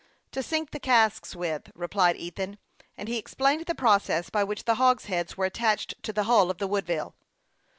"To 0.31 0.41
sink 0.41 0.71
the 0.71 0.79
casks 0.79 1.35
with," 1.35 1.71
replied 1.75 2.17
Ethan; 2.17 2.57
and 2.97 3.07
he 3.07 3.17
explained 3.19 3.67
the 3.67 3.75
process 3.75 4.31
by 4.31 4.43
which 4.43 4.63
the 4.65 4.77
hogsheads 4.81 5.37
were 5.37 5.45
attached 5.45 5.93
to 6.01 6.11
the 6.11 6.23
hull 6.23 6.49
of 6.49 6.57
the 6.57 6.65
Woodville. 6.65 7.13